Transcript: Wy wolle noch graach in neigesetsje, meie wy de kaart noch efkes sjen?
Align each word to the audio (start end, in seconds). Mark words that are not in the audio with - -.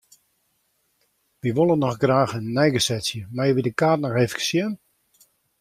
Wy 1.41 1.49
wolle 1.57 1.75
noch 1.79 1.99
graach 2.03 2.33
in 2.39 2.47
neigesetsje, 2.57 3.21
meie 3.35 3.55
wy 3.55 3.61
de 3.63 3.73
kaart 3.79 4.01
noch 4.01 4.19
efkes 4.23 4.47
sjen? 4.49 4.71